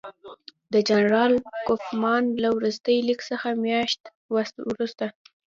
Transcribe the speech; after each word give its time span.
د 0.73 0.75
جنرال 0.89 1.31
کوفمان 1.67 2.23
له 2.41 2.49
وروستي 2.57 2.95
لیک 3.07 3.19
څه 3.27 3.35
میاشت 3.63 4.01
وروسته. 4.69 5.05